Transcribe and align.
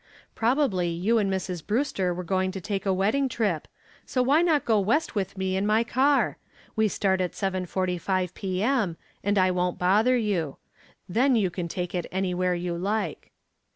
Probably 0.33 0.87
you 0.89 1.19
and 1.19 1.31
Mrs. 1.31 1.63
Brewster 1.63 2.11
were 2.11 2.23
going 2.23 2.51
to 2.53 2.59
take 2.59 2.87
a 2.87 2.91
wedding 2.91 3.29
trip, 3.29 3.67
so 4.03 4.23
why 4.23 4.41
not 4.41 4.65
go 4.65 4.79
west 4.79 5.13
with 5.13 5.37
me 5.37 5.55
in 5.55 5.63
my 5.67 5.83
car? 5.83 6.39
We 6.75 6.87
start 6.87 7.21
at 7.21 7.33
7:45 7.33 8.33
P.M. 8.33 8.97
and 9.23 9.37
I 9.37 9.51
won't 9.51 9.77
bother 9.77 10.17
you. 10.17 10.57
Then 11.07 11.35
you 11.35 11.51
can 11.51 11.67
take 11.67 11.93
it 11.93 12.07
anywhere 12.11 12.55
you 12.55 12.75
like. 12.75 13.29